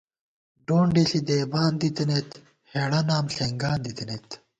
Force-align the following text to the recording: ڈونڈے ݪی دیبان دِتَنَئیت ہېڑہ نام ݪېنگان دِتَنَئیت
ڈونڈے 0.65 1.03
ݪی 1.09 1.19
دیبان 1.27 1.71
دِتَنَئیت 1.79 2.29
ہېڑہ 2.71 3.01
نام 3.07 3.25
ݪېنگان 3.33 3.77
دِتَنَئیت 3.83 4.27